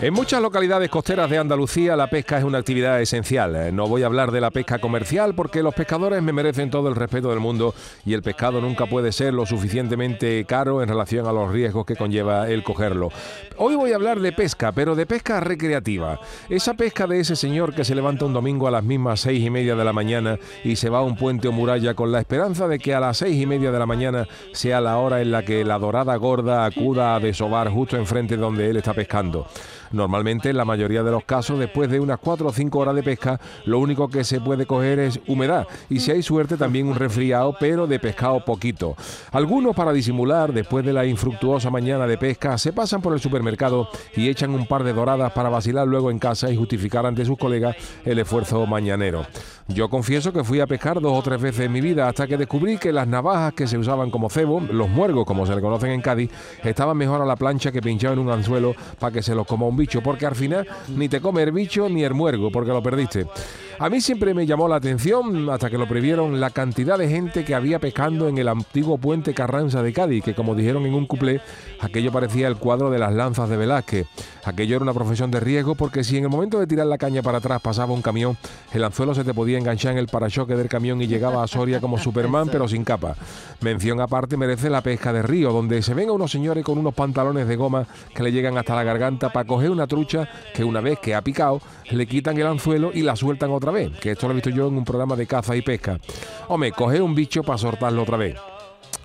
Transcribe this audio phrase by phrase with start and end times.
[0.00, 3.74] En muchas localidades costeras de Andalucía la pesca es una actividad esencial.
[3.74, 6.94] No voy a hablar de la pesca comercial porque los pescadores me merecen todo el
[6.94, 7.74] respeto del mundo
[8.06, 11.96] y el pescado nunca puede ser lo suficientemente caro en relación a los riesgos que
[11.96, 13.08] conlleva el cogerlo.
[13.56, 16.20] Hoy voy a hablar de pesca, pero de pesca recreativa.
[16.48, 19.50] Esa pesca de ese señor que se levanta un domingo a las mismas seis y
[19.50, 22.68] media de la mañana y se va a un puente o muralla con la esperanza
[22.68, 25.44] de que a las seis y media de la mañana sea la hora en la
[25.44, 29.48] que la dorada gorda acuda a desovar justo enfrente de donde él está pescando.
[29.92, 33.02] Normalmente, en la mayoría de los casos, después de unas 4 o 5 horas de
[33.02, 36.94] pesca, lo único que se puede coger es humedad y si hay suerte también un
[36.94, 38.96] resfriado, pero de pescado poquito.
[39.32, 43.88] Algunos, para disimular, después de la infructuosa mañana de pesca, se pasan por el supermercado
[44.14, 47.38] y echan un par de doradas para vacilar luego en casa y justificar ante sus
[47.38, 49.26] colegas el esfuerzo mañanero.
[49.68, 52.38] Yo confieso que fui a pescar dos o tres veces en mi vida hasta que
[52.38, 55.90] descubrí que las navajas que se usaban como cebo, los muergos como se le conocen
[55.90, 56.30] en Cádiz,
[56.64, 59.66] estaban mejor a la plancha que pinchado en un anzuelo para que se los coma
[59.66, 62.82] un bicho, porque al final ni te come el bicho ni el muergo, porque lo
[62.82, 63.26] perdiste.
[63.80, 67.44] A mí siempre me llamó la atención, hasta que lo previeron, la cantidad de gente
[67.44, 71.06] que había pescando en el antiguo puente Carranza de Cádiz, que como dijeron en un
[71.06, 71.40] cuplé,
[71.80, 74.08] aquello parecía el cuadro de las lanzas de Velázquez.
[74.44, 77.22] Aquello era una profesión de riesgo porque si en el momento de tirar la caña
[77.22, 78.36] para atrás pasaba un camión,
[78.72, 81.80] el anzuelo se te podía enganchar en el parachoque del camión y llegaba a Soria
[81.80, 83.14] como Superman pero sin capa.
[83.60, 86.94] Mención aparte merece la pesca de río, donde se ven a unos señores con unos
[86.94, 90.80] pantalones de goma que le llegan hasta la garganta para coger una trucha que una
[90.80, 94.26] vez que ha picado le quitan el anzuelo y la sueltan otra vez, que esto
[94.26, 95.98] lo he visto yo en un programa de caza y pesca.
[96.48, 98.36] Hombre, coger un bicho para soltarlo otra vez.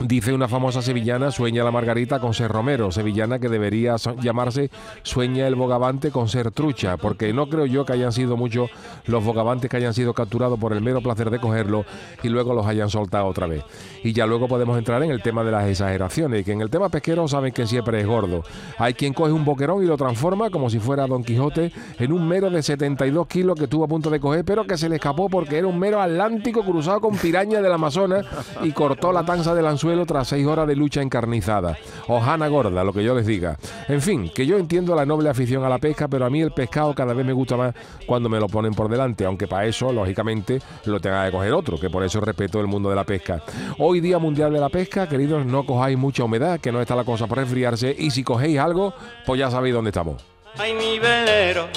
[0.00, 4.70] Dice una famosa sevillana, sueña la margarita con ser romero, sevillana que debería llamarse
[5.02, 8.70] sueña el bogavante con ser trucha, porque no creo yo que hayan sido muchos
[9.06, 11.84] los bogavantes que hayan sido capturados por el mero placer de cogerlo
[12.22, 13.64] y luego los hayan soltado otra vez.
[14.04, 16.90] Y ya luego podemos entrar en el tema de las exageraciones, que en el tema
[16.90, 18.44] pesquero saben que siempre es gordo.
[18.78, 22.28] Hay quien coge un boquerón y lo transforma como si fuera Don Quijote en un
[22.28, 25.28] mero de 72 kilos que estuvo a punto de coger, pero que se le escapó
[25.28, 28.24] porque era un mero atlántico cruzado con piraña del Amazonas
[28.62, 31.78] y cortó la tanza del anzuelo tras seis horas de lucha encarnizada.
[32.08, 33.56] Ojana gorda, lo que yo les diga.
[33.88, 36.52] En fin, que yo entiendo la noble afición a la pesca, pero a mí el
[36.52, 37.74] pescado cada vez me gusta más
[38.06, 41.80] cuando me lo ponen por delante, aunque para eso, lógicamente, lo tenga que coger otro,
[41.80, 43.42] que por eso respeto el mundo de la pesca.
[43.78, 47.04] Hoy Día Mundial de la Pesca, queridos, no cojáis mucha humedad, que no está la
[47.04, 48.92] cosa para resfriarse, y si cogéis algo,
[49.24, 50.22] pues ya sabéis dónde estamos.
[50.56, 51.68] Ay, mi velero,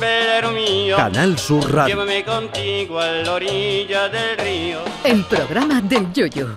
[0.00, 1.94] velero mío, Canal Sur Radio.
[1.94, 4.78] llévame contigo a la orilla del río.
[5.04, 6.56] El programa del Yoyo.